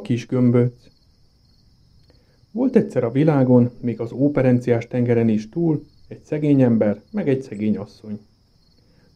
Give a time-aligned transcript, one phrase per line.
[0.00, 0.88] Kis gömböc
[2.52, 7.42] Volt egyszer a világon, még az óperenciás tengeren is túl, egy szegény ember, meg egy
[7.42, 8.20] szegény asszony.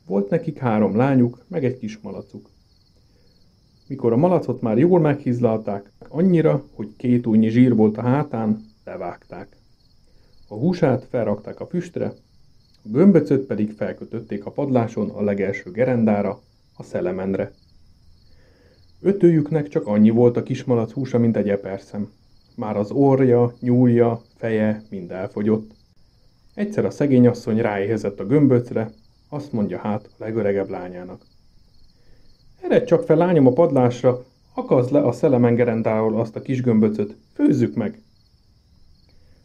[0.07, 2.51] Volt nekik három lányuk, meg egy kis malacuk.
[3.87, 9.57] Mikor a malacot már jól meghizlalták, annyira, hogy két újnyi zsír volt a hátán, levágták.
[10.49, 12.07] A húsát felrakták a füstre,
[12.85, 16.41] a gömböcöt pedig felkötötték a padláson a legelső gerendára,
[16.77, 17.53] a szelemenre.
[19.07, 22.13] Ötőjüknek csak annyi volt a kismalac húsa, mint egy eperszem.
[22.57, 25.71] Már az orja, nyúlja, feje mind elfogyott.
[26.55, 28.91] Egyszer a szegény asszony ráéhezett a gömböcre,
[29.29, 31.23] azt mondja hát a legöregebb lányának.
[32.61, 34.25] Eredj csak fel, lányom, a padlásra,
[34.55, 38.03] akazd le a szelemengerendáról azt a kis gömböcöt, főzzük meg!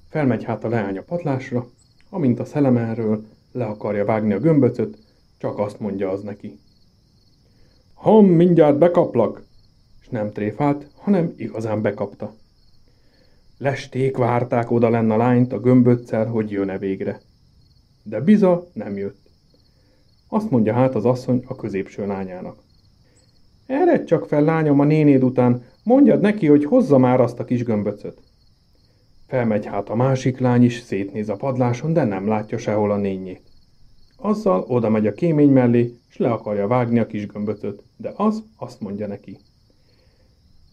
[0.09, 1.69] Felmegy hát a leány a padlásra,
[2.09, 4.97] amint a szelemenről le akarja vágni a gömböcöt,
[5.37, 6.59] csak azt mondja az neki.
[7.93, 9.47] Ham, mindjárt bekaplak!
[10.09, 12.33] És nem tréfált, hanem igazán bekapta.
[13.57, 17.21] Lesték várták oda lenne a lányt a gömböccel, hogy jön-e végre.
[18.03, 19.19] De biza nem jött.
[20.27, 22.57] Azt mondja hát az asszony a középső lányának.
[23.65, 27.63] Eredj csak fel, lányom, a nénéd után, mondjad neki, hogy hozza már azt a kis
[27.63, 28.21] gömböcöt.
[29.27, 33.41] Felmegy hát a másik lány is, szétnéz a padláson, de nem látja sehol a nényét.
[34.17, 38.43] Azzal oda megy a kémény mellé, és le akarja vágni a kis gömböcöt, de az
[38.55, 39.39] azt mondja neki.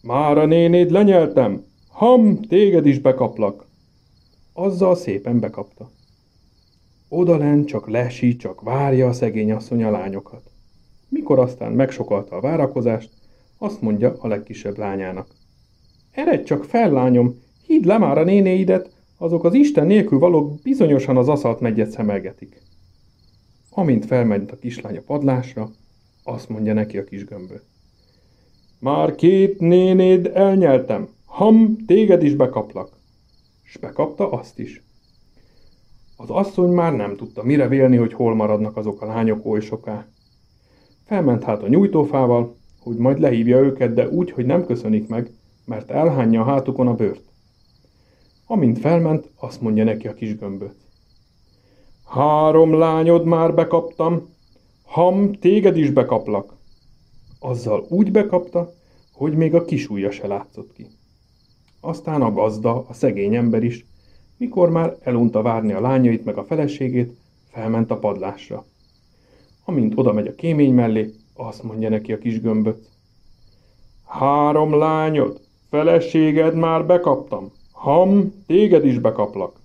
[0.01, 3.65] Már a nénéd lenyeltem, ham, téged is bekaplak.
[4.53, 5.89] Azzal szépen bekapta.
[7.09, 10.51] Odalen csak lesi, csak várja a szegény asszony a lányokat.
[11.09, 13.09] Mikor aztán megsokalta a várakozást,
[13.57, 15.27] azt mondja a legkisebb lányának.
[16.11, 21.17] Eredj csak fel, lányom, hidd le már a nénéidet, azok az Isten nélkül valók bizonyosan
[21.17, 22.61] az aszalt megyet szemelgetik.
[23.69, 25.71] Amint felment a kislány a padlásra,
[26.23, 27.63] azt mondja neki a kis gömböt.
[28.79, 32.89] Már két nénéd elnyeltem, ham, téged is bekaplak.
[33.63, 34.83] S bekapta azt is.
[36.17, 40.07] Az asszony már nem tudta mire vélni, hogy hol maradnak azok a lányok oly soká.
[41.05, 45.31] Felment hát a nyújtófával, hogy majd lehívja őket, de úgy, hogy nem köszönik meg,
[45.65, 47.23] mert elhányja a hátukon a bőrt.
[48.45, 50.75] Amint felment, azt mondja neki a kis gömböt.
[52.05, 54.29] Három lányod már bekaptam,
[54.85, 56.56] ham, téged is bekaplak.
[57.39, 58.73] Azzal úgy bekapta,
[59.11, 60.87] hogy még a kis ujja se látszott ki.
[61.81, 63.85] Aztán a gazda, a szegény ember is,
[64.37, 67.17] mikor már elunta várni a lányait meg a feleségét,
[67.49, 68.65] felment a padlásra.
[69.65, 72.89] Amint oda megy a kémény mellé, azt mondja neki a kis gömböt.
[74.05, 79.59] Három lányod, feleséged már bekaptam, ham, téged is bekaplak.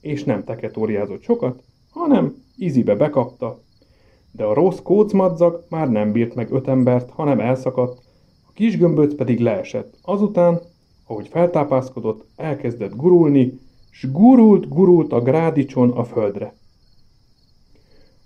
[0.00, 3.60] És nem teketóriázott sokat, hanem izibe bekapta.
[4.32, 8.02] De a rossz kócmadzag már nem bírt meg öt embert, hanem elszakadt,
[8.46, 9.98] a kis gömböc pedig leesett.
[10.02, 10.60] Azután,
[11.06, 13.58] ahogy feltápászkodott, elkezdett gurulni,
[13.90, 16.54] s gurult, gurult a grádicson a földre.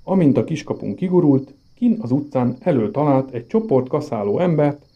[0.05, 4.87] Amint a kiskapun kigurult, kin az utcán elő talált egy csoport kaszáló embert,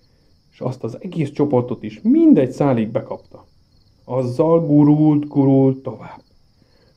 [0.52, 3.46] és azt az egész csoportot is mindegy szálig bekapta.
[4.04, 6.20] Azzal gurult, gurult tovább.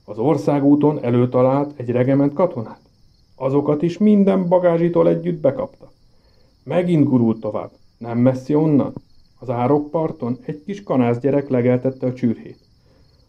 [0.06, 2.83] Az országúton előtalált egy regement katonát.
[3.44, 5.92] Azokat is minden bagázsitól együtt bekapta.
[6.64, 7.72] Megint gurult tovább.
[7.98, 8.94] Nem messzi onnan.
[9.40, 12.60] Az árokparton egy kis kanászgyerek legeltette a csürhét.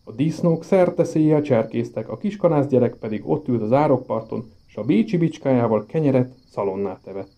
[0.04, 4.82] A disznók szerte széjjel cserkésztek, a kis kanászgyerek pedig ott ült az árokparton, és a
[4.82, 7.32] bécsi bicskájával kenyeret szalonnát tevett.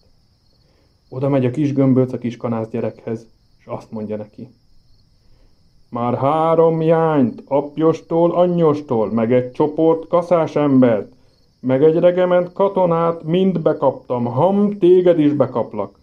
[1.09, 3.27] Oda megy a kis gömbölc a kis kanászgyerekhez,
[3.59, 4.49] és azt mondja neki.
[5.91, 11.16] Már három jányt, apjostól, anyjostól, meg egy csoport kaszás embert,
[11.67, 15.99] meg egy regement katonát mind bekaptam, ham, téged is bekaplak.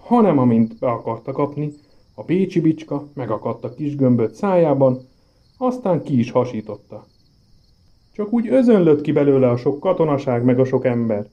[0.00, 1.72] Hanem amint be akarta kapni,
[2.14, 5.00] a pécsi bicska megakadt a kis gömböt szájában,
[5.58, 7.04] aztán ki is hasította.
[8.12, 11.26] Csak úgy özönlött ki belőle a sok katonaság meg a sok ember.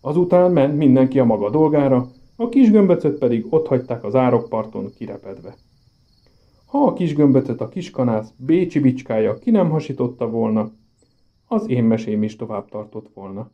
[0.00, 5.54] Azután ment mindenki a maga dolgára, a kis gömböcöt pedig ott hagyták az árokparton kirepedve.
[6.66, 10.70] Ha a kis gömböcöt a kiskanász Bécsi bicskája ki nem hasította volna,
[11.52, 13.50] az én mesém is tovább tartott volna.